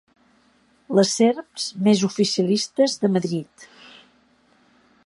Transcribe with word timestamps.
Les 0.99 1.11
serps 1.17 1.67
més 1.89 2.01
oficialistes 2.09 2.97
de 3.05 3.13
Madrid. 3.19 3.71